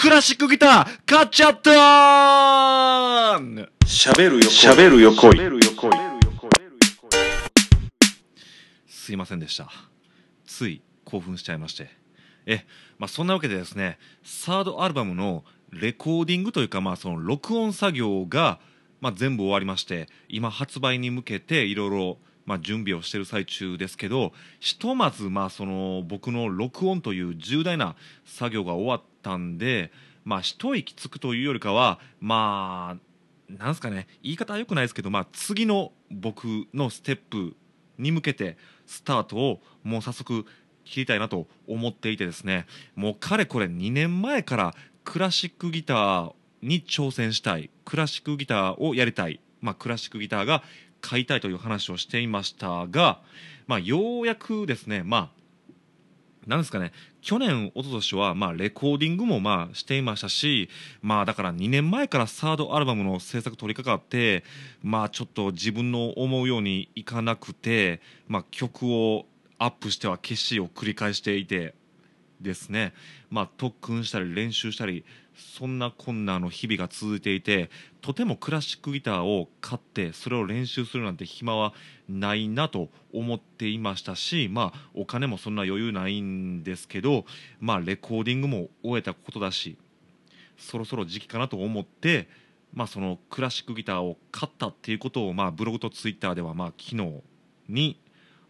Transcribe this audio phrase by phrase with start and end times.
[0.00, 5.32] クラシックギター買っちゃったー喋るよ喋るよ恋。
[5.32, 5.90] 喋るよ恋。
[8.88, 9.68] すいませんでした。
[10.46, 11.90] つい興奮しちゃいまして。
[12.46, 12.64] え、
[12.98, 18.58] まあ、そんなわけでですねサードアルバムのレコーディングというか、まあ、その録音作業が、
[19.02, 27.94] まあ、全部終わりまして今発売に向けていろいろまあ、準備をしている最中ですけどひとまずまあその僕の録音という重大な
[28.24, 29.92] 作業が終わったんで、
[30.24, 37.56] まあ、一息つくというよりかはまあなんすかね言い方はよくないですけど、まあ、次の僕のステップ
[37.98, 38.56] に向けて
[38.86, 40.46] スタートをもう早速
[40.84, 42.66] 切りたいなと思っていてですね
[42.96, 50.62] もうかれこれ2年前からクラシックギターに挑戦したいクラシックギターをやりたい、まあ、クラシックギターが
[51.00, 53.20] 買いたいという話をしていましたが、
[53.66, 55.40] まあ、ようやくですね、まあ、
[56.46, 56.92] なんですかね
[57.22, 60.68] 去年、一昨年はまあレコーディングもまあしていましたし、
[61.02, 64.44] まあ、だから2年前からサードアルバムの制作取り掛かって、
[64.82, 69.26] まあ、ちょっと自分の思うようにいかなくて、まあ、曲を
[69.58, 71.74] アップしては消しを繰り返していて
[72.40, 72.94] ですね、
[73.28, 75.04] まあ、特訓したり練習したり
[75.36, 81.72] そんなこんなの日々が続いていてとてもクラシックギターを買ってそれを練習するなんて暇は
[82.08, 87.24] ないなと思っていましたし、まあ、お金もそんな余裕ないんですけど、
[87.60, 89.76] まあ、レコーディングも終えたことだし
[90.58, 92.28] そろそろ時期かなと思って、
[92.74, 97.22] まあ、そのクラシックギターを買ったっていうことを、まあ、ブログとツイッターでは、まあ、昨日
[97.68, 98.00] に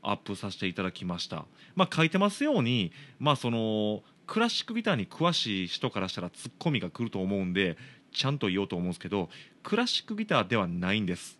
[0.02, 1.44] アップさせていただきました。
[1.76, 7.76] まあ、書いてますように、まあ、そのクラシックギターに詳しい人からしたらツッコミが来ると思うんで
[8.12, 9.28] ちゃんと言おうと思うんですけど
[9.64, 11.36] クラシックギターではないんです。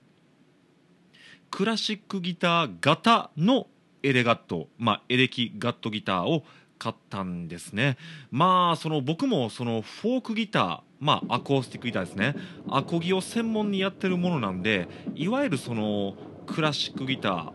[1.53, 3.69] クラシックギター型の
[4.03, 6.43] エレガット、まあ、エレキガットギターを
[6.81, 7.97] 買ったんですね。
[8.33, 12.35] まあその僕もそのフォークギターまあアコースティックギターですね。
[12.69, 17.53] アコギを専門にやってるものなんでいわゆるそのクラシックギター。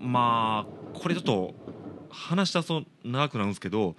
[0.00, 1.54] まあこれちょっと
[2.10, 3.94] 話したそう長くなるんですけど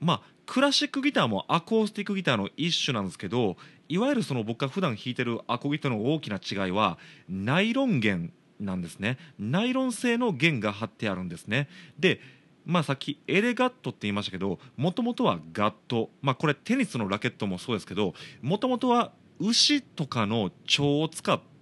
[0.00, 3.56] まあクラシックギターもアコースティックギターの一種なんですけど
[3.88, 6.98] いわゆるその僕が普段弾いてるアコギとの大きな違いは
[7.28, 9.18] ナイロン弦なんですね。
[9.38, 11.68] ナイロン製の弦が貼ってあるんですね。
[11.98, 12.20] で
[12.64, 16.10] まあさっきエレガットって言いましたけどもともとはガット。
[16.22, 21.55] まあこれテニスのラケットもそうですけどもともとは牛とかの腸を使って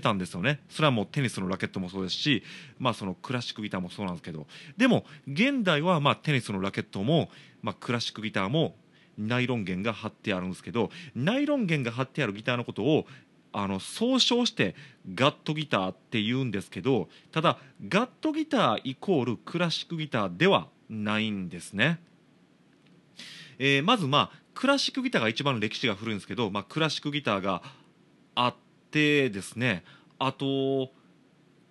[0.00, 2.42] たんですよねそれはもうテニスのラケットもそうですし
[2.78, 4.46] まあそのクラシックギターもそうなんですけど
[4.76, 7.30] でも現代はまあテニスのラケットも
[7.62, 8.76] まあクラシックギターも
[9.18, 13.06] ナイロン弦が貼ってあるんですけどナイロン弦が貼ってあるギターのことを
[13.52, 14.74] あの総称して
[15.14, 17.58] ガットギターって言うんですけどただ
[17.88, 21.98] ガットギターイコールクラシックギターではないんですね。
[23.58, 27.62] えーまずまあクラシックギターが一番歴史が古いんですけど、まあ、クラシックギターが
[28.34, 28.54] あっ
[28.96, 29.84] てですね
[30.18, 30.90] あと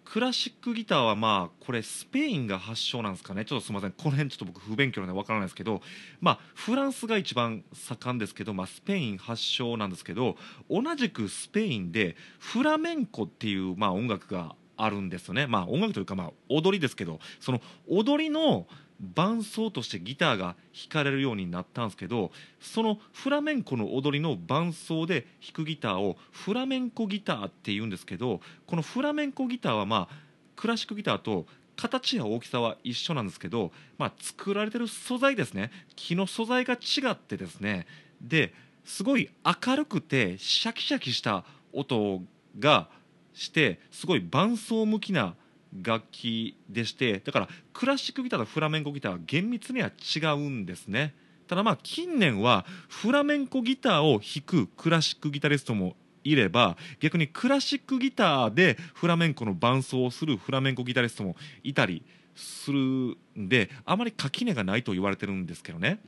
[0.04, 3.44] クラシックギターはまあこれスペインが発祥なんですかね。
[3.44, 3.92] ちょっとすみません。
[3.92, 5.82] この辺ちょっと僕不勉強なんでわからないですけど
[6.22, 10.38] まあフランスが一番盛んですけど、まあ、スペイン発祥なんですけど
[10.70, 15.48] 同じくスペインでフラメンコっていうまあ音楽があるんですよね。
[15.48, 18.68] まあ音楽というかまあ踊りですけどその踊りの
[19.02, 30.16] 伴奏としてギターが弾かれるようになったんですけどそのフラメンコの踊りの伴奏で弾くギターをフラメンコギターっていうんですけどこのフラメンコギターはまあ
[30.56, 31.46] クラシックギターと
[31.76, 35.72] 形や大きさは一緒なんですけど、まあ、作られてる素材ですね。
[35.96, 37.86] 木の素材が違ってですね。
[38.22, 38.54] で
[38.86, 42.22] すごい明るくてシャキシャキした音
[42.60, 42.88] が
[43.34, 45.36] してすごい伴奏向きな
[45.82, 51.14] 楽器でしてだからクラシックギターとフラメンコギターは厳密には違うんですね。
[51.48, 62.04] ただまあ近年はフラメンコギターを弾くクラシックギタリストもいれば逆にクラシックギターでフラメンコの伴奏をするフラメンコギタリストもいたり
[62.36, 66.00] するんであまり垣根がないと言われてるんですけどね。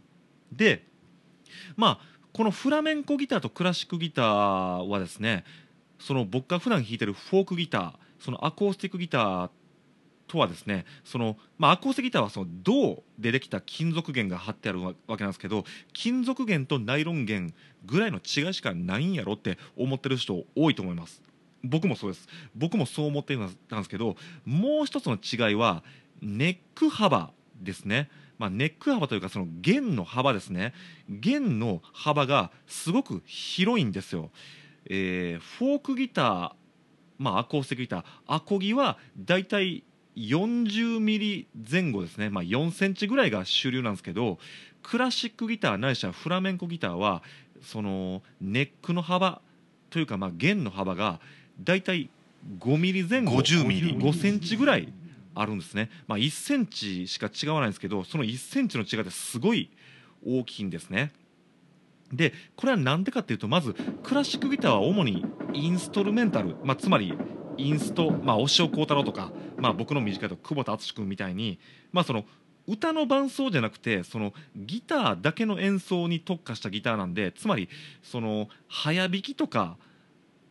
[0.51, 0.83] で
[1.75, 5.43] まあこのフラメンコギターとクラシックギターはですね
[5.99, 9.49] その僕が普段弾いてるフォークギターそのアコースティックギター
[10.27, 17.53] とはですねその、まあ、アコースティックギターはその銅でできた金属弦が貼ってあるわけなんですけど金属弦とナイロン弦
[17.85, 21.21] ぐらいの違いしかないんやろって思ってる人多いと思います。
[21.63, 22.27] 僕もそうです。
[22.55, 23.35] 僕もそう思って
[23.67, 24.15] たんですけど
[24.45, 25.83] もう一つの違いは
[26.21, 27.31] ネック幅
[27.61, 28.09] ですね。
[28.37, 30.73] まあ、ネック幅というかその弦の幅ですね。
[31.09, 34.29] 弦の幅がすごく広いんですよ、
[34.85, 36.66] えーフォークギター
[37.17, 38.03] まあ、アコースティックギター。
[38.27, 39.83] アコギはだいたい
[40.17, 44.39] 40ミリ前後ですね、まあ、4センチぐらいが主流なんですけど
[44.81, 47.21] クラシックギターないしはフラメンコギターは
[47.61, 49.41] そのネックの幅
[49.91, 51.19] というかまあ弦の幅が
[51.63, 52.09] だいたい
[52.59, 53.93] 5ミリ前後50ミリ。
[53.93, 54.91] 5センチぐらい
[55.35, 59.69] あるんですね、まあ、1センチしか違わないんですけどその1センチの違いってすごい
[60.25, 61.13] 大きいんですね。
[62.11, 67.13] でこれは何でかっていうとまずクラシックギターは主にインストルメンタル、まあ、つまり
[67.57, 71.59] インスト、まあ、押尾幸太郎とか、まあ、僕の短いと久保田敦君みたいに、
[71.91, 72.23] まあ、その
[72.67, 77.69] 歌の伴奏じゃなくてそのギターだけの演奏に特化したギターなんでつまり
[78.03, 79.77] その早弾きとか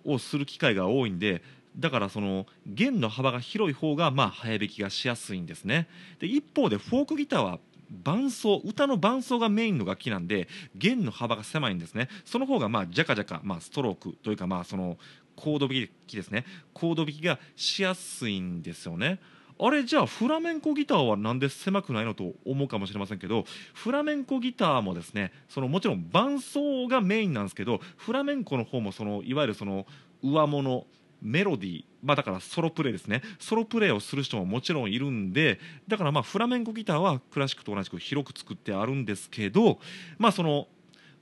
[0.04, 1.42] をする機会が多いんで
[1.78, 5.88] だからその弦の幅が広い方がまあ早弾きがしやすいんですね。
[6.20, 7.58] で一方でフォークギターは
[7.90, 12.08] 伴奏歌の伴奏がメインの楽器なんで弦の幅が狭いんですね。
[12.24, 14.98] その方がまあジャカジャカ、まあ、ストロークというかまあその
[15.36, 16.44] コード弾きですね。
[16.72, 19.20] コード弾きがしやすいんですよね。
[19.58, 29.86] あれじゃあフラメンコギターはなんで狭くないのと思うかもしれませんけどフラメンコギターもですねそのもちろん伴奏がメインなんですけどフラメンコの方もそのいわゆるその
[30.22, 30.86] 上物
[31.22, 35.58] メロディー、まあ、だからソロプレイですねソロプレイをする人ももちろんいるんで
[35.88, 39.78] だからまあフラメンコギターはクラシックと同じく広く作ってあるんですけど
[40.18, 40.68] まあその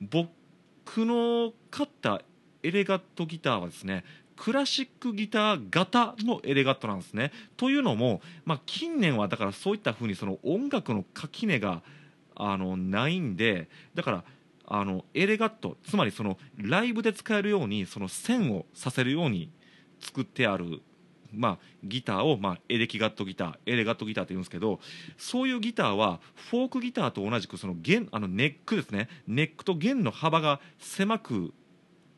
[0.00, 0.26] 僕
[1.05, 2.23] の買った
[2.62, 4.05] エレガットギターはですね
[4.37, 7.31] クラシックギター型のエレガットなんですね。
[7.56, 11.82] というのも、まあ、近年はだからそういったふうにその音楽の垣根が
[12.35, 14.25] あのないんでだから
[14.67, 19.50] あのエレガットつまりそのライブで使えるようにその線をさせるように
[20.05, 20.81] 作ってある、
[21.33, 24.81] まあ、ギターを、まあ、エレキガットギターエレガットギターって言うんですけど
[25.17, 26.21] そういうギターは
[26.51, 29.09] フォークギターと同じくその弦あのネックですね。
[29.27, 31.53] ネックと弦の幅が狭く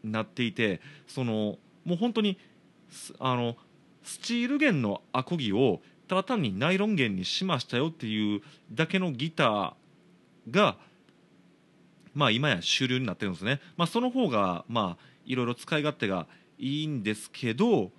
[0.03, 2.39] なっていてそのもう本当に
[3.19, 3.57] あの
[4.03, 8.43] スチール弦のアコギをただ単にナイロン弦にしましたよっていう
[8.73, 9.73] だけのギター
[10.51, 10.77] が
[12.15, 16.27] まあ今や主流になってるんですね、まあ、その方がまあいろいろ使い勝手が
[16.59, 17.91] いいんですけど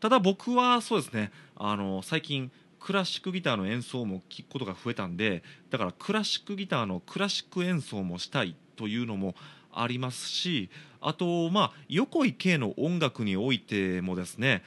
[0.00, 9.34] ただ僕はそうですねあの最近クラシックギターの演奏も聴くことが増えたんでだからクラシックギターのクラシック演奏もしたいというのも
[9.72, 10.70] ありますし
[11.00, 14.62] あとまあ横井圭の音楽においてもですね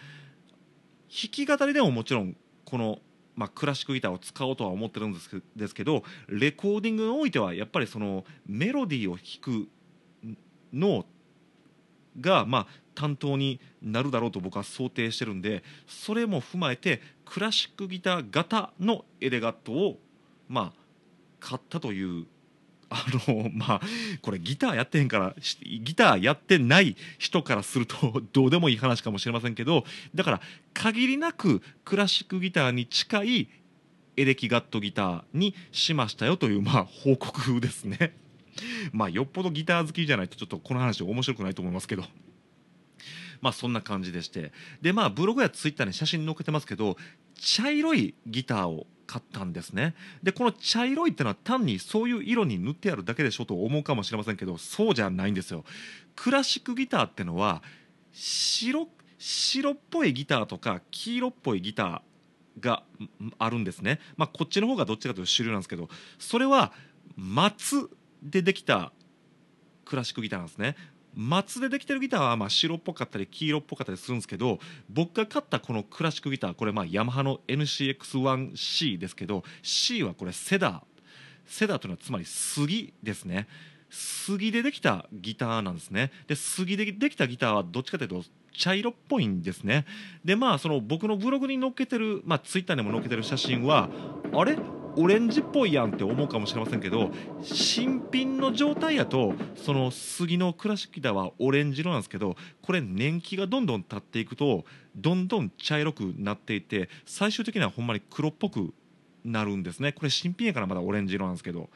[1.09, 2.35] 弾き語りでももちろん
[2.65, 2.99] この、
[3.35, 9.69] まあ、クラシックギターを使おうとは思ってるんですけどレコーディングにおいてはやっぱりそのメロディーを弾く
[10.73, 11.05] の
[12.21, 19.99] が、まあ、担当になるだろうと僕は想定してるんでそれも踏まえてクラシックギター型のエレガットを
[20.47, 20.79] まあ
[21.39, 22.25] 買ったという
[22.89, 23.81] あのまあ
[24.21, 30.41] これギターやってへんからギターやってない人からするとどうでもいい話かもしれませんけどだから
[30.73, 33.49] 限りなくクラシックギターに近い
[34.17, 38.13] エレキガットギターにしましたよというまあ報告ですね。
[38.91, 42.03] まあよっぽどギター好きじゃないとちょっとこの話面白くないと思いますけど。
[43.41, 44.51] まあそんな感じでして。
[44.81, 46.97] でまあブログやツイッターに写真載っけてますけど
[47.35, 49.95] 茶色いギターを買ったんですね。
[50.21, 55.63] でこの茶色いってのは単にそういう色に塗ってあるだけでしょと思うかもしれませんけどそうじゃないんですよ。
[56.15, 57.63] クラシックギターってのは
[58.11, 62.01] 白白っぽいギターとか黄色っぽいギター
[62.59, 62.83] が
[63.37, 66.71] あるんですね、まあ、こっちの方がどっちかというと主流なんですけどそれは
[67.15, 67.89] 松
[68.21, 68.91] でできた
[69.85, 70.75] クラシックギターなんですね。
[71.15, 74.59] 松でできてるギターはまあ白っぽかったり黄色っぽかったりするんですけど
[74.89, 80.81] 僕が買ったこのクラシックギターこれまあヤマハの NCX1C ですけど C はこれセダー。
[81.45, 83.47] セダーというのはつまり杉ですね。
[83.89, 86.11] 杉でできたギターなんですね。
[86.27, 88.23] で杉でできたギターはどっちかというと
[88.55, 89.85] 茶色っぽいんですね。
[90.23, 93.89] でまあその僕のブログに載っけてるまあツイッターにも載っけてる写真は
[94.31, 94.57] あれ？
[94.95, 104.65] オレンジっぽいやんって思うかもしれませんけど新品の状態やとその杉のクラシックギターはオレンジ色なんですけどこれ年季がどんどん経っていくと
[104.95, 108.73] どんどん茶色くなっていて最終的にはほんまに黒っぽく
[109.23, 109.91] なるんですね。
[109.91, 111.69] これ新品やからまだオレンジ色なんですけど。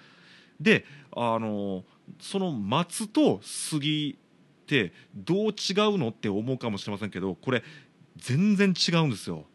[0.60, 1.84] であの
[2.20, 4.17] その松と杉
[4.63, 7.63] ってどう違うのって思うかもしれませんけどこれ
[8.17, 9.46] 全然違うんですよ。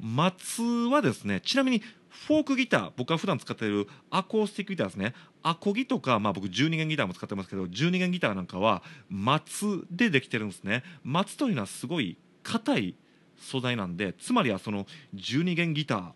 [0.00, 5.14] 松はですねちなみにフォークギター僕が普段使っているアコースティックギターですね。
[5.42, 10.82] アコギとか、まあ、僕12弦ギターも使ってますけど12弦ギターなんかは松でできてるんですね。
[11.04, 12.94] 松というのはすごい硬い
[13.38, 16.12] 素材なんでつまりはその12弦ギター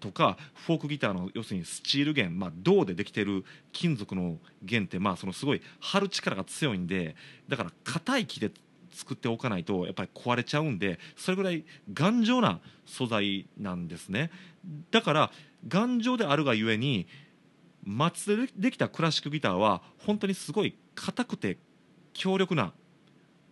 [0.00, 7.16] とかフォークギターの要するにスチール弦、まあ、銅でできてる金属の弦ってまあそのすごい張る力が強いんで
[7.48, 8.50] だから硬い木で
[8.96, 14.30] 作っておかないとやっぱり壊れちゃうんでそれぐらい頑丈な素材なんですね
[14.90, 15.30] だから
[15.68, 17.06] 頑丈であるがゆえに
[17.84, 21.58] 松でできたクラシックギターは本当にすごい硬くて
[22.14, 22.72] 強力な、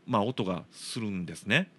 [0.07, 1.71] まあ、音がするんですね。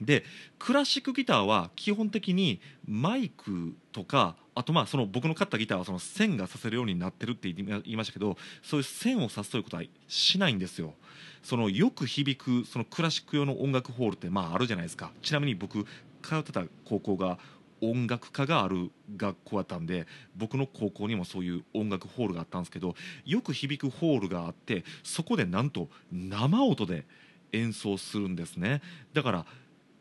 [0.00, 0.24] で
[0.58, 10.94] クラシックギターは基本的にマイクとかあとまあその僕の買ったギターはその線がさせるようになってるって言いましたけどそういう線をさすということはしないんですよ。
[11.42, 15.84] そのよく響くそのクラシック用の音楽ホールってまああるじゃないですかちなみに僕
[16.22, 17.38] 通ってた高校が
[17.80, 27.06] 音楽科がある学校だったんで僕の高校にもそういう音楽ホールがあったんですけどよく響くホールがあってそこでなんと生音で
[27.52, 28.82] 演奏するんですね
[29.14, 29.46] だから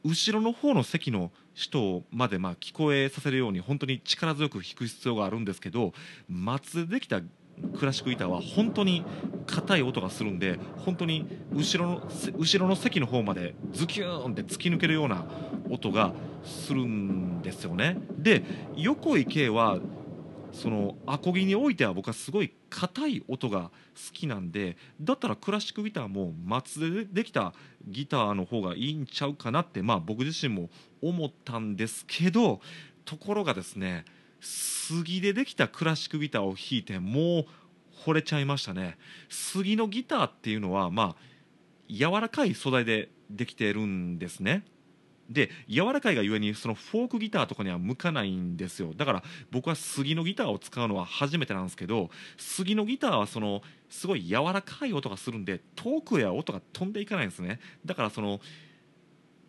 [0.03, 5.91] 後ろの方の席の首都までまあ聞こえさせるように本当に力強く弾く必要があるんですけど
[6.29, 7.21] 松でできた
[7.79, 9.03] クラシックギターは本当に
[9.47, 15.25] 硬い音がするんで本当に後ろの後ろの席の方までズキューンって突き抜けるような
[15.71, 17.97] 音がするんですよね。
[18.19, 18.43] で
[18.75, 19.79] 横井圭は
[20.51, 27.53] そのアコギにおいては僕はすごい硬い音が好きなんでだったらクラシックギターも松でできた
[27.87, 30.69] ギターの方がいいんちゃうかなってまあ僕自身も
[31.01, 32.59] 思ったんですけど
[33.05, 34.05] ところがですね
[34.39, 37.45] 杉でできたクラシックギターを弾いてもう
[38.05, 38.97] 惚れちゃいましたね。
[39.27, 41.15] 杉のギターっていうのはまあ
[41.89, 44.63] 柔らかい素材でできてるんですね。
[45.29, 48.93] で柔らかいがゆえにそのフォークギターとかには向かないんですよ。
[48.95, 57.59] だから僕は杉のギターを使うのは初めてなんですけど杉のギターはそのすごい柔らかい音がするんで遠くへは音が飛んでいかないんですね。
[57.85, 58.39] だからその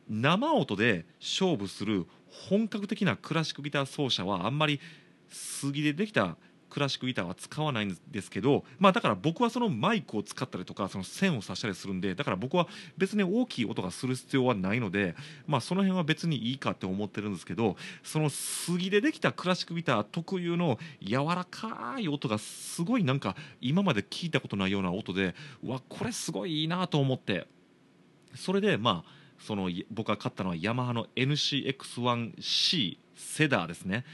[0.09, 4.81] 生音で勝負する本格的なクラシックギター奏者はあんまり
[5.29, 6.37] 杉でできた
[6.71, 15.15] クラシックギターは使わないんですけど、まあ、だから僕はそのマイクを使ったりとかその線を刺したりするんでだから僕は別に大きい音がする必要はないので、
[15.47, 27.47] まあ、その辺は別にいいかって思ってるんですけどその杉でできたクラシックギター特有の柔らかい音がすごいなんか今まで聞いたことないような音でうわこれすごいいいなと思って。
[28.35, 34.05] それでまあその僕が買ったのはヤマハの NCX1C セダーですね。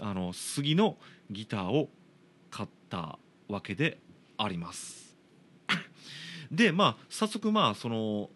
[0.00, 0.96] あの杉の
[1.30, 1.88] ギターを
[2.92, 3.18] た
[3.48, 3.98] わけで
[4.36, 5.16] あります。
[6.52, 8.28] でまあ早速まあその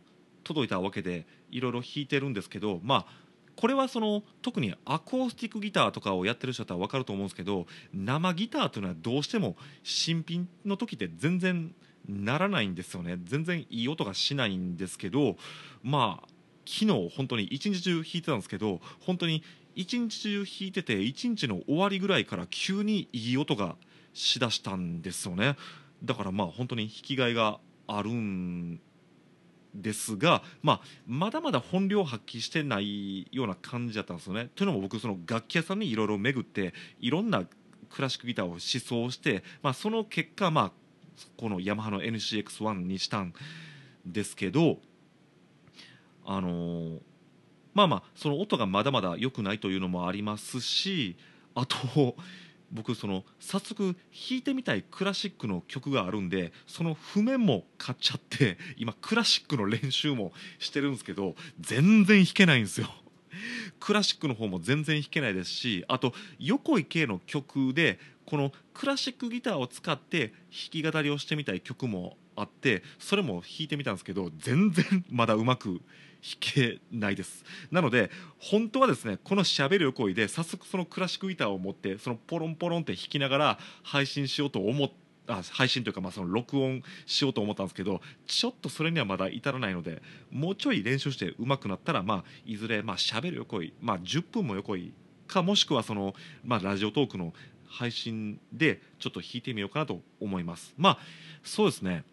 [0.45, 3.07] 届いたわけでいろいろ弾いてるんですけどまあ
[3.55, 11.75] これはその特にアコースティックギターとかをやってる人だったら分かると思うんですけど生ギターというのはどうしても新品の時って全然
[12.09, 13.19] ならないんですよね。
[13.25, 15.37] 全然いい音がしないんですけど
[15.83, 16.29] まあ
[16.65, 19.43] 昨日本当に一日中弾いてたんですけど本当に
[19.75, 23.77] 一日中弾いてて一日の終わりぐらいから急にいい音が
[24.17, 25.57] しだしたんですよね
[26.03, 28.81] だからまあ本当に弾きがいがあるん
[29.75, 34.49] ですが、まあ、まだまだ本領発揮してないような感じだったんですよね。
[34.55, 37.45] というのも僕その楽器屋さんにいろいろ巡っていろんな
[37.91, 40.73] クラシックギターを試奏して、まあ、その結果、まあ、
[41.37, 43.35] このヤマハの NCX1 にしたん
[44.05, 44.79] ですけど
[46.25, 47.01] あのー、
[47.75, 51.17] まあまあその音がまだまだ良くないというのもありますし
[51.55, 52.17] あと
[52.77, 62.95] 僕その早速弾いてみたいクラシックの曲があるんでその譜面も買っちゃって 今クラシックの練習もしてるんですけど全然弾けないんですよ。
[63.81, 70.37] クラシックの方も全然弾けないですしあと横井圭の曲でこのクラシックギターを使って弾
[70.71, 75.81] き語りをしてみたい曲もあってそれも弾いてみたんですけど全然まだうまく
[76.41, 77.45] けないです。
[77.71, 84.95] なので本当はですねこのしゃべる声で早速そのクラシックギターを持ってそのポロンポロンって弾きながら配信しようと思って
[85.29, 94.93] あ配信というかまあその録音しようと思ったんですけどちょっとそれにはまだ至らないのでもうちょい練習して上手くなったらまあいずれまあ喋る横井まあ10分も横井
[95.27, 97.33] かもしくはそのまあラジオトークの
[97.69, 100.75] 配信でちょっと弾いてみようかなと思います。
[100.77, 100.99] まあ
[101.43, 102.05] そうですね。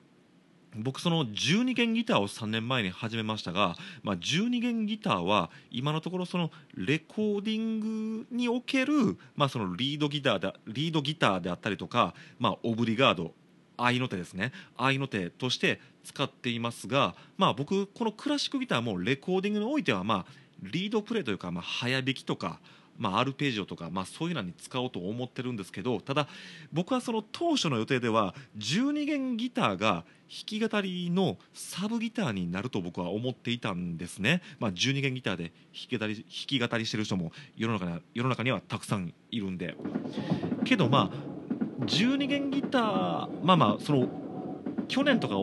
[0.75, 7.79] 僕その12弦ギターを3年前に始めましたが、まあ、12弦ギターは今のところそのレコーディン
[8.19, 13.33] グにおける、まあ、そのリードギターでリードギターであったりとか、まあ、オブリガード
[13.77, 14.51] 合いの手ですね。
[14.77, 22.59] 合いの手として使っていますが、まあ、僕このクラシックギターもレコーディングにおいては、まあ、リードプレイというか、まあ、早弾きとか
[22.97, 26.27] まあ、アルペジオとか、まあ、そういうのに使おうと思ってるんですけどただ
[26.71, 35.53] 僕はその当初の予定では12弦ギターが弾き語りのサブギターになると僕は思っていたんですね、まあ、12弦ギターで弾
[35.89, 39.75] き語り弾き語りしてる人も世の中には世の中にはたくさんいるんで。
[40.65, 44.07] けどまあ12弦ギターまあまあその
[44.87, 45.35] 去年とか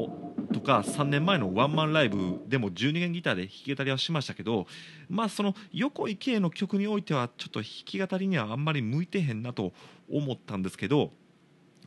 [0.53, 4.67] とか3年前のワンマンライブでも12弦ギターで弾き語りはしましたけど
[5.09, 9.73] まあその横井圭の曲においてはちょっと弾き語りにはあんまり向いてへんなと
[10.11, 11.13] 思ったんですけど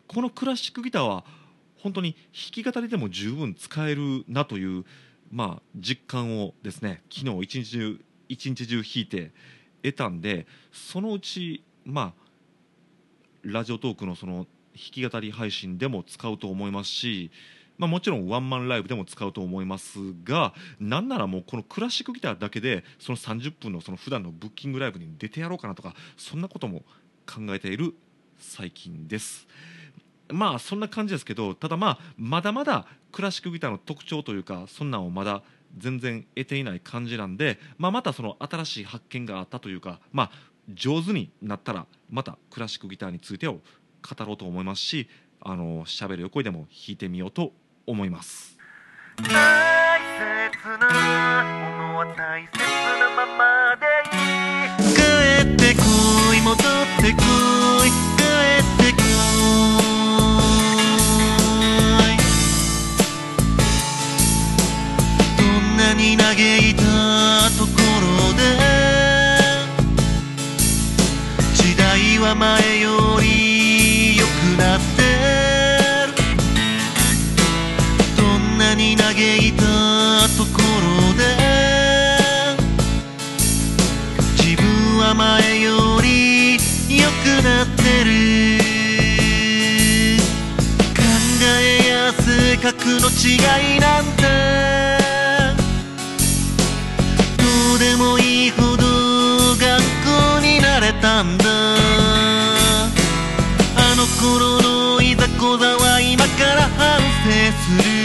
[0.08, 1.26] このクラシックギターは
[1.84, 4.86] 本当に弾き語りでも十分使えるなという、
[5.30, 9.32] まあ、実感をですね昨日一日中一日中弾いて
[9.84, 12.24] 得たんでそのうちまあ
[13.44, 17.32] ラジオトークのその弾き語り配信でも使うと思いますし、
[17.78, 26.84] まあ、もちろんワンマンライブでも使うと思いますがなんならもうこのクラシックギターだけでその30分のその普段のブッキングライブに出てやろうかなとかそんなことも
[27.28, 27.94] 考えている
[28.40, 29.48] 最近です。
[30.30, 35.44] まあそんな感じですけどただまあまだまだクラシックギターの特徴というかそんなんをまだ
[35.78, 40.32] 全然得ていない感じなんで、まあ、またその新しい発見があったというか、まあ、
[40.70, 45.08] 上手になったらまたクラシックギターについてを語ろうと思いますし
[45.42, 47.54] あの喋る横でも弾いてみようと
[47.86, 48.58] 思います。
[49.18, 50.88] 大切な
[51.70, 52.58] ものは大切
[53.00, 53.86] なままで
[54.18, 54.94] いい。
[54.96, 55.02] 帰
[55.54, 55.82] ってこ
[56.34, 57.20] い戻ってこ
[57.86, 58.24] い帰
[58.62, 59.00] ってこ
[59.82, 59.83] い。
[65.94, 66.82] どんなに嘆いた
[67.56, 67.72] とこ
[68.02, 68.42] ろで
[71.54, 75.04] 時代は前より良くなって
[76.08, 76.16] る。
[78.18, 79.62] どんなに嘆いた
[80.36, 81.22] ところで
[84.36, 86.54] 自分は前より
[86.90, 88.10] 良くなってる。
[90.98, 91.04] 考
[91.62, 93.22] えや性格の違
[93.78, 94.23] いなんて
[97.84, 98.86] でもいいほど
[99.58, 99.82] 学
[100.38, 101.44] 校になれたんだ。
[103.76, 108.03] あの頃のいざこざは今から反省する。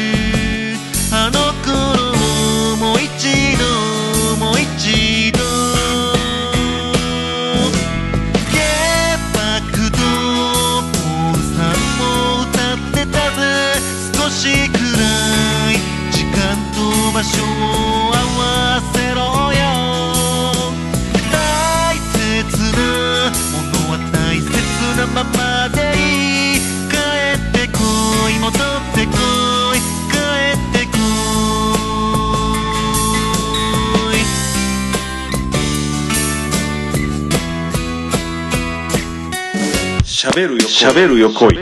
[40.20, 41.56] 喋るよ喋るよ恋。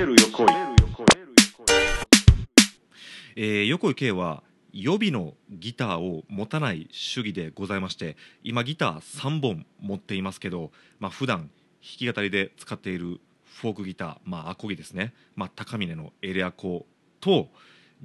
[3.37, 4.43] えー横井圭は
[4.73, 11.51] 予備のギターを持たない主義でございまして今ギター3本持っていますけど、まあ普段弾
[11.83, 16.87] き語りで使っているフォークギター、まあ、アコギですね、まあ、高峰のエレアコ
[17.21, 17.49] と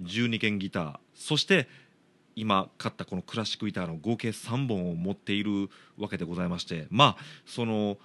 [0.03, 1.69] 12弦ギターそして
[2.35, 7.97] 今買ったこのクラシックギターの合計3本を持っているわけでございましてまあその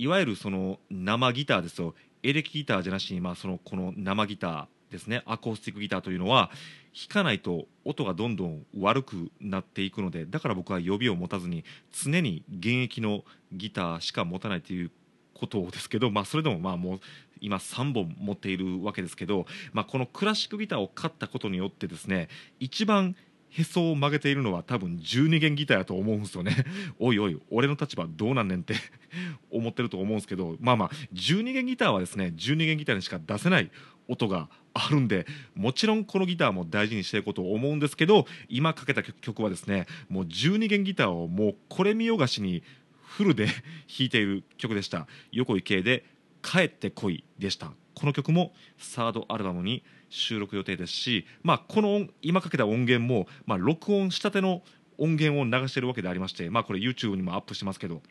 [0.00, 6.50] いわゆるその生ギターですよエレキギターじゃなしに、まあ、そのこの生ギターですねアコースティックギターというのは
[6.98, 14.90] 弾かないと音がどんどん悪くなっていくのでだから僕は予備を持たずに常に現役のギターしか持たないという
[15.34, 17.00] ことですけど、まあ、それでもまあもう
[17.42, 23.16] 今3本持っているわけですけど、まあ、このクラシックギターを買ったことによってですね一番
[23.50, 26.64] へそを曲げているのは多分12弦ギターやと思うんですよね。
[26.98, 28.74] おいおい俺の立場どうなんねんって
[29.50, 30.56] 思ってると思うんですけど。
[30.60, 33.70] まあまあ12弦ギターはですね12弦ギターにしか出せない
[34.08, 42.62] 音があるんでもちろんこのギターも大事にしていこうと思うんですけど今かけた曲はですねもう12弦ギターをもうこれ見よがしに
[43.02, 43.46] フルで
[43.88, 45.08] 弾いている曲でした。
[45.32, 46.04] 横井圭で
[46.42, 47.72] 「帰ってこい」でした。
[47.94, 54.62] この曲もサードアルバムに収録予定ですし、まあ、この今かけた音源も、まあ、録音したての
[54.98, 58.02] 音源を流しているわけでありまして、まあ、これ YouTube にもアップしてますけど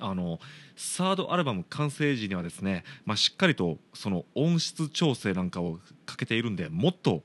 [0.00, 0.38] あの
[0.76, 7.22] サードアルバム完成時にはですね、まあ、しっかりとその音質調整なんかをかけているんでもっと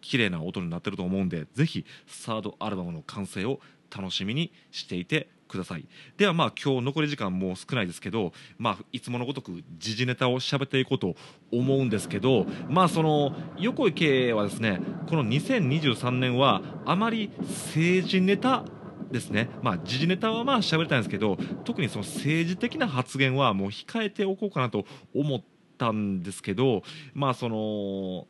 [0.00, 3.60] 綺麗な音になってると思うんでぜひサードアルバムの完成を
[3.94, 5.86] 楽しみにしていてください。
[6.16, 11.14] ではまあ今日残り時間もう少ないですけど、まあ、いつものごとく時事ネタを喋っていこうと
[11.52, 18.64] 思うんですけどまあその横井圭はですねこの2023年はあまり政治ネタ
[19.10, 25.42] ですね、まあ、時事ネタはまあ喋りたいんですけど特にその政治的な発言はもう控えておこうかなと思っ
[25.76, 28.26] たんですけどまあその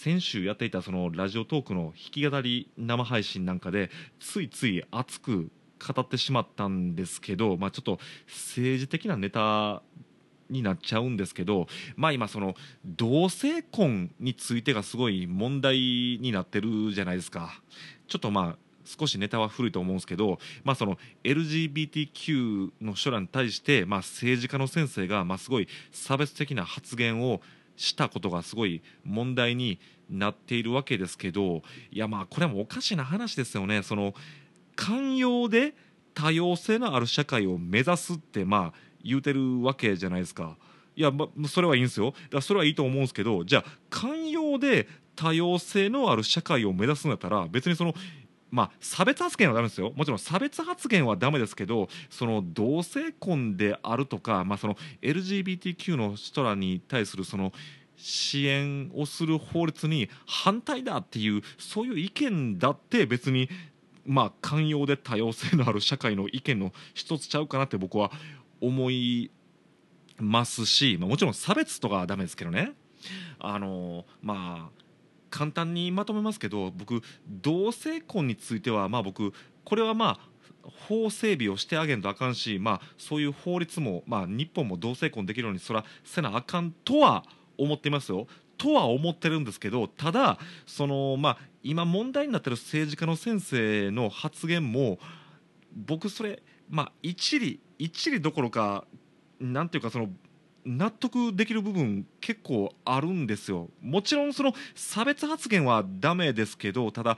[0.00, 5.50] 先週やっていたそのラジオトークの弾き語り生配信なんかでついつい熱く
[5.84, 9.82] 語ってしまったんですけど、まあ、ちょっと政治的なネタ
[10.50, 15.76] になっちゃうんですけど、まあ、今その同性婚についてがすごい問題
[16.20, 17.60] になってるじゃないですか。
[18.06, 27.40] ちょっとまあ少しネタは古いと思うんですけど、まあ、その LGBTQ の人らに対して、まあ、政治家の先生が、まあ、すごい差別的な発言を
[27.78, 29.78] したことがすごい問題に
[30.10, 34.14] なっているわけですけどいやまあこれもおかしな話ですよねその
[34.76, 35.74] 寛容で
[36.12, 40.56] 多様性のある社会を目指すってまあ言うてるわけじゃないですか。
[40.96, 47.94] いや、ま、それはいいんですよだからそれはいいと思うんですけどじゃあ寛容で多様性のある社会を目指すんだったら別にその
[48.50, 49.92] まあ、差別発言はダメですよ。
[49.94, 57.52] もちろん差別発言はダメですけどその同性婚であるとか、まあ、その LGBTQ の人らに対するその
[57.96, 63.50] 支援をする法律に反対だっていうそういう意見だって別に
[64.06, 68.10] まあ寛容で多様性のある社会の意見の一つちゃうかなって僕は
[68.60, 69.30] 思い
[70.16, 72.72] ますし、まあ、もちろん差別とかはダメですけどね。
[73.38, 74.77] あのまあ
[75.30, 79.32] 簡単にまとめますけど僕同性婚についてはまあ僕
[79.64, 80.28] これはまあ
[80.88, 87.24] 法整備をしてあげんとあかんし、まあ、そういう法律も、まあ、日本も同性婚できるようにそらせなあかんとは
[87.56, 88.26] 思っていますよ。
[88.58, 94.98] とは思ってるんですけどただその、まあ、今問題になってる政治家の先生の発言も
[95.74, 98.84] 僕それ、まあ、一理一理どころか
[99.38, 100.10] なんていうかその
[100.64, 107.16] 納得できる部分結構あるんですよもちろんその差別発言はダメですけどただ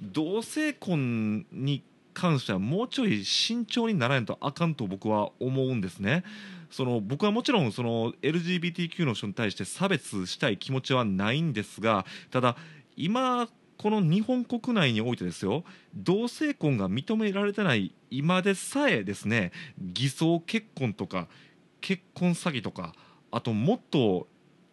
[0.00, 1.82] 同性婚に
[2.14, 6.24] 関してはもうちょい慎重にならないとあかんと僕は思うんですね。
[6.70, 12.56] その僕はもちろんその LGBTQ の人に対して差別したい気持ちはないんですがただ
[12.96, 15.62] 今この日本国内においてですよ
[15.94, 21.28] 同性婚が認められてない今でさえですね偽装結婚とか
[21.84, 22.94] 結婚詐欺とか
[23.30, 24.26] あともっと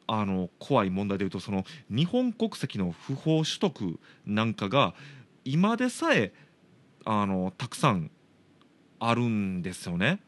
[0.08, 4.94] あの怖い問題でいうとその日本国籍の不法取得なんかが
[5.44, 6.32] 今でさえ
[7.04, 8.12] あのたくさん
[9.00, 10.22] あるんですよね。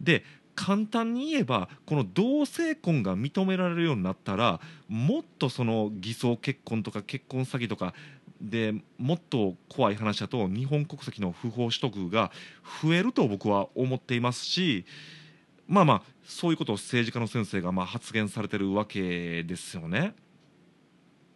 [0.00, 0.22] で
[0.54, 7.94] 簡単に言えばこの同性婚が認められるようになったらもっとその偽装結婚とか結婚詐欺とか
[8.40, 12.30] でもっと怖い話だと日本国籍の不法取得が
[12.80, 14.84] 増えると僕は思っていますし
[15.68, 20.14] まあまあそういうことを政治家の先生がまあ発言されてるわけですよね。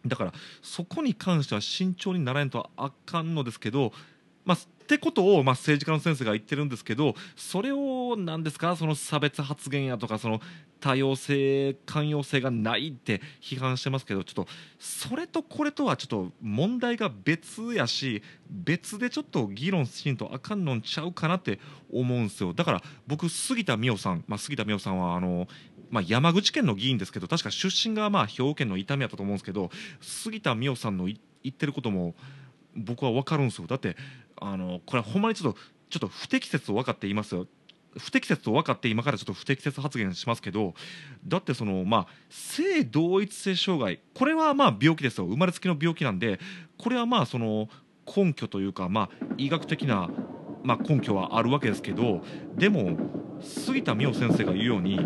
[0.05, 3.93] だからそこに関しては慎重にならないとあかんのですけど、
[4.45, 8.75] まあ、ってことを、まあ、政治家の先生が言ってるんですけどそれを何ですか？
[8.75, 10.41] その差別発言やとかその
[10.81, 14.47] 多様性寛容性がないって批判してますけどちょっと
[14.79, 22.53] それとこれとはちょっと問題が別やし別でちょっと議論しんとあかんのんちゃうかなって思うんですよ。
[22.53, 25.47] だから僕杉田水脈さん、まあ、杉田水脈さんはあの
[25.89, 29.69] まあ、山口県の議員ですけど確か出身がまあ兵庫県の伊丹やったと思うんですけど
[30.01, 32.15] 杉田水脈さんの言ってることも
[32.75, 33.67] 僕は分かるんですよ。
[33.67, 33.95] だって
[34.45, 37.33] あのこれほんまにちょっとちょっと不適切を分かっています？
[37.33, 37.47] よ
[37.97, 40.73] 不適切と分かって今からちょっと不適切発言しますけど
[41.27, 45.25] だってそのまあ性同一性障害これはまあ病気ですよ。
[45.25, 46.39] 生まれつきの病気なんで
[46.77, 47.69] これはまあその
[48.05, 50.09] 根拠というかまあ医学的な
[50.63, 52.23] まあ根拠はあるわけですけど
[52.55, 52.97] でも
[53.39, 54.99] 杉田美桜先生が言うように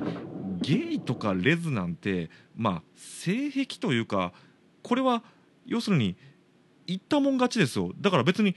[0.61, 4.31] ゲイとかレズなんてまあ性癖というか
[4.81, 5.23] これは
[5.65, 6.15] 要するに
[6.85, 7.91] 言ったもん勝ちですよ。
[7.99, 8.55] だから別に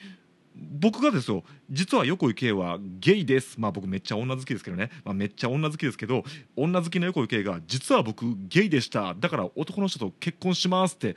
[0.55, 3.59] 僕がですよ実は横井圭はゲイです。
[3.59, 6.25] まあ僕めっちゃ女好きですけどね、まあ、めっちゃ女好きですけど
[6.57, 9.15] 女好きの横井圭が実は僕ゲイでした。
[9.15, 11.17] だから男の人と結婚しますって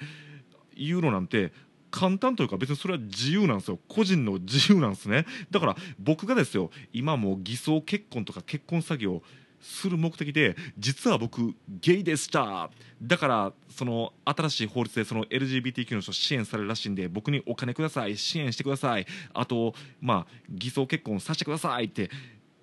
[0.75, 1.51] 言うのなんて
[1.91, 3.79] 簡単というか別にそれは自由なんですよ。
[3.87, 5.25] 個人の自由なんですね。
[5.51, 9.23] だから僕がですよ今も偽装結婚とか結婚詐欺を
[9.63, 12.69] する目的で実は僕ゲイでした。
[13.01, 18.17] だからその新しい法律でその LGBTQ の人支援されるらしいんで僕にお金ください。
[18.17, 19.07] 支援してください。
[19.33, 22.11] あとまあ偽装結婚させてくださいって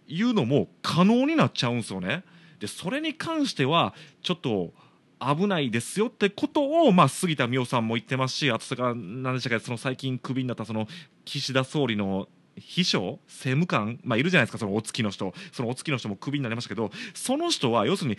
[0.07, 2.23] いうのも可能になっちゃうんですよね。
[2.61, 4.73] でそれに関してはちょっと
[5.21, 10.89] 危ないですよってことを、まあ、杉田水脈さんも言ってますしあとそれから何でしたかその最近クビになったその
[11.25, 12.29] 岸田総理の
[12.61, 15.33] 秘書政務官、まあ、いるじゃないですかそのお付きの人。
[15.53, 18.17] そのお付きの人もクビになりましたけどその人は要するに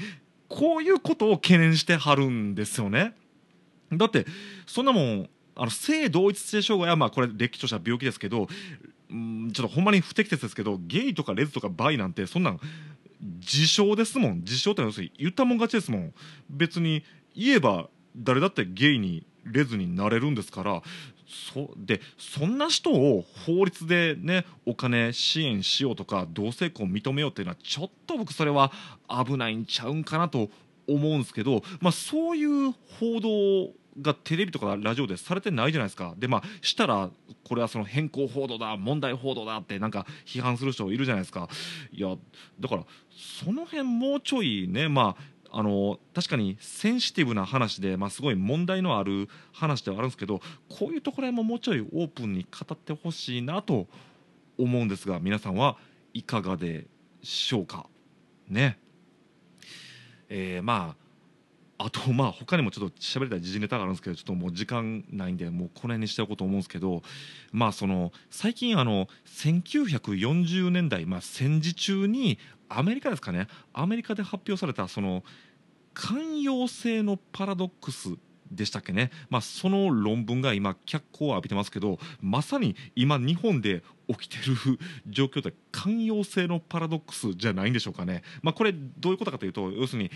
[0.47, 3.13] こういうことを懸念してはるんですよね。
[3.91, 4.25] だって
[4.65, 8.47] そんなもんあの性同一性障害はまあこれ歴史としては病気ですけど
[9.13, 12.59] んちょっとほんまに不適切ですけどゲイとかレズとかバイなんてそんなん
[13.21, 14.39] 自称ですもん。
[14.39, 16.13] 自称って要するに言ったもん勝ちですもん。
[16.49, 17.03] 別に
[17.35, 20.81] 言えば誰だってゲイにレズになれるんですから
[21.53, 28.71] そでそんな人を法律でねお金支援しようとか同性婚認めようっていうのはちょっと僕それは
[29.25, 30.49] 危ないんちゃうんかなと
[30.87, 36.13] 思うんですけど、まあ、そういう報道がテレビとかラジオでされてないじゃないですか。
[36.17, 37.09] でまあしたら
[37.43, 41.49] これはその変更報道だ問題報道だってなんか批判する人いるじゃないですか。
[41.91, 42.15] いや
[42.59, 53.87] だからその辺もうちょいねまああの確かにセンシティブな話で、まあ、すごい問題のある話ではあるんですけどこういうところももうちょいオープンに語ってほしいなと
[54.57, 55.77] 思うんですが皆さんは
[56.13, 56.87] いかがで
[57.21, 57.87] しょうか？
[58.47, 58.79] ね。
[60.29, 61.01] えー、まあ
[61.83, 67.01] あとまあ他にもちょっと喋りたい時事ネタがあるんですけどちょっともう時間ないんでもうこの辺にしておこうと思うんですけど
[67.51, 72.37] まあその最近あの1940年代、まあ、戦時中に
[72.69, 75.23] アメリカですかねアメリカで発表されたその
[75.93, 78.09] 寛容性のパラドックス
[78.51, 90.11] でしたっけね、まあ、その論文が今脚光を浴びてますけどまさに今日本で起きてる状況で寛容性のパラドックスじゃないんでしょうかね、まあ、これどういうことかというと要するに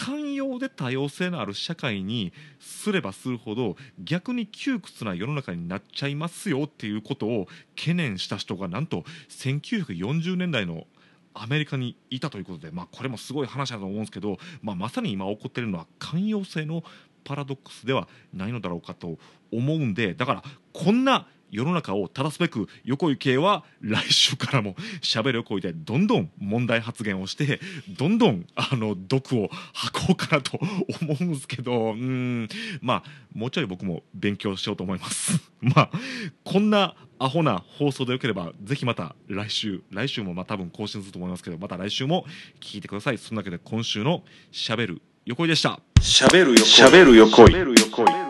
[0.00, 10.86] 寛容で多様性のある社会にすればするほど逆に窮屈な世の中になっちゃいますよっていうことを懸念した人がなんと1940年代の
[11.34, 16.82] アメリカにいたということで、まあ、これもすごい話だと思うんですけど、まあ、まさに今起こっているのは寛容性の
[17.22, 19.18] パラドックスではないのだろうかと
[19.52, 30.58] 思うんでだからこんな世の中を正すべく横井系は来週からも 喋る横井でどんどん問題発言をしてどんどんあの毒を吐こうかなと
[31.02, 32.48] 思うんですけどうん。
[32.80, 35.40] まあもうちょい僕も勉強しようと思います。
[35.60, 35.90] まあ
[36.44, 42.26] こんなアホな放送でよければぜひまた来週来週もまあ多分更新すると思いますけどまた来週も
[42.60, 43.18] 聞いてください。
[43.18, 45.80] そんなわけで今週の「しゃべる横井でした。
[46.00, 46.64] しゃべる横井。
[46.64, 47.44] しゃべる横
[48.04, 48.29] 井。